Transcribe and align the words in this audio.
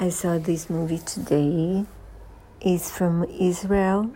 I 0.00 0.10
saw 0.10 0.38
this 0.38 0.70
movie 0.70 0.98
today. 0.98 1.84
It's 2.60 2.88
from 2.88 3.24
Israel. 3.24 4.12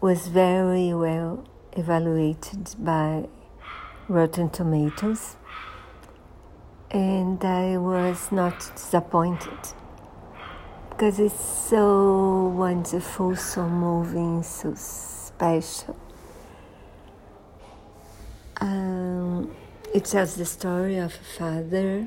Was 0.00 0.28
very 0.28 0.94
well 0.94 1.44
evaluated 1.72 2.76
by 2.78 3.26
Rotten 4.06 4.48
Tomatoes, 4.48 5.34
and 6.92 7.44
I 7.44 7.78
was 7.78 8.30
not 8.30 8.60
disappointed 8.76 9.58
because 10.90 11.18
it's 11.18 11.44
so 11.68 12.46
wonderful, 12.56 13.34
so 13.34 13.68
moving, 13.68 14.44
so 14.44 14.72
special. 14.76 15.96
Um, 18.60 19.50
it 19.92 20.04
tells 20.04 20.36
the 20.36 20.44
story 20.44 20.98
of 20.98 21.12
a 21.12 21.38
father. 21.38 22.06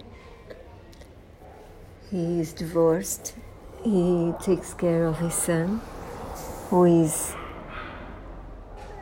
He 2.12 2.40
is 2.40 2.54
divorced. 2.54 3.36
He 3.84 4.34
takes 4.42 4.74
care 4.74 5.06
of 5.06 5.20
his 5.20 5.36
son, 5.36 5.80
who 6.70 6.86
is 6.86 7.34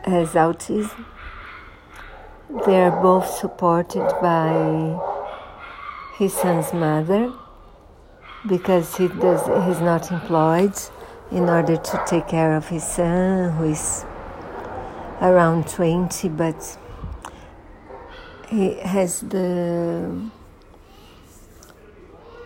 has 0.04 0.34
autism. 0.34 1.06
They 2.66 2.82
are 2.82 3.02
both 3.02 3.26
supported 3.26 4.06
by 4.20 4.98
his 6.18 6.34
son's 6.34 6.72
mother 6.74 7.32
because 8.46 8.96
he 8.96 9.08
does 9.08 9.40
he's 9.66 9.80
not 9.80 10.10
employed 10.12 10.74
in 11.30 11.48
order 11.48 11.76
to 11.76 12.04
take 12.06 12.28
care 12.28 12.56
of 12.56 12.68
his 12.68 12.84
son 12.84 13.52
who 13.56 13.64
is 13.64 14.04
around 15.20 15.66
20 15.68 16.28
but 16.28 16.78
he 18.48 18.74
has 18.80 19.20
the 19.20 20.30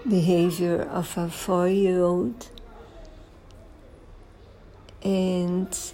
behavior 0.09 0.83
of 0.83 1.17
a 1.17 1.29
four 1.29 1.69
year 1.69 2.03
old 2.03 2.49
and 5.03 5.93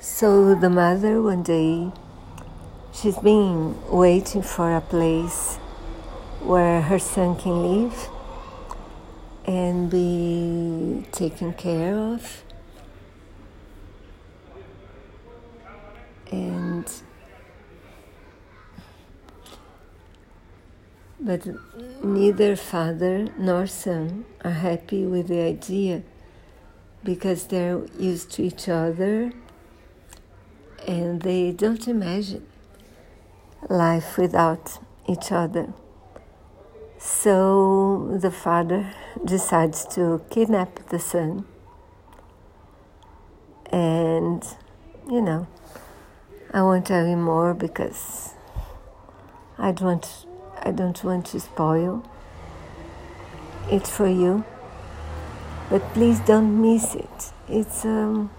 so 0.00 0.54
the 0.54 0.70
mother 0.70 1.20
one 1.22 1.42
day 1.42 1.90
she's 2.92 3.18
been 3.18 3.76
waiting 3.88 4.42
for 4.42 4.76
a 4.76 4.80
place 4.80 5.56
where 6.40 6.80
her 6.82 6.98
son 6.98 7.36
can 7.36 7.62
live 7.62 8.08
and 9.46 9.90
be 9.90 11.04
taken 11.12 11.52
care 11.52 11.96
of. 11.96 12.42
And 16.30 16.59
but 21.20 21.46
neither 22.02 22.56
father 22.56 23.28
nor 23.38 23.66
son 23.66 24.24
are 24.44 24.52
happy 24.52 25.04
with 25.06 25.28
the 25.28 25.40
idea 25.40 26.02
because 27.04 27.46
they're 27.46 27.82
used 27.98 28.30
to 28.32 28.42
each 28.42 28.68
other 28.68 29.32
and 30.86 31.22
they 31.22 31.52
don't 31.52 31.86
imagine 31.86 32.46
life 33.68 34.16
without 34.16 34.78
each 35.06 35.30
other. 35.30 35.72
So 36.98 38.18
the 38.20 38.30
father 38.30 38.92
decides 39.24 39.86
to 39.94 40.22
kidnap 40.30 40.88
the 40.88 40.98
son. 40.98 41.46
And, 43.72 44.44
you 45.08 45.22
know, 45.22 45.46
I 46.52 46.62
won't 46.62 46.86
tell 46.86 47.06
you 47.06 47.16
more 47.16 47.54
because 47.54 48.34
I 49.56 49.72
don't, 49.72 50.06
I 50.62 50.70
don't 50.72 51.02
want 51.02 51.26
to 51.26 51.40
spoil 51.40 52.04
it 53.70 53.86
for 53.86 54.08
you. 54.08 54.44
But 55.68 55.82
please 55.94 56.20
don't 56.20 56.60
miss 56.60 56.94
it. 56.94 57.32
It's, 57.48 57.84
um, 57.84 58.30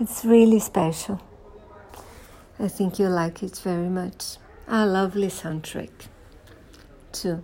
it's 0.00 0.24
really 0.24 0.58
special. 0.58 1.20
I 2.58 2.68
think 2.68 2.98
you'll 2.98 3.12
like 3.12 3.42
it 3.42 3.58
very 3.58 3.88
much. 3.88 4.36
A 4.66 4.86
lovely 4.86 5.28
soundtrack, 5.28 5.90
too. 7.12 7.42